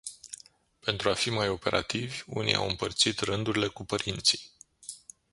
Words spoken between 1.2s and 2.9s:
mai operativi, unii au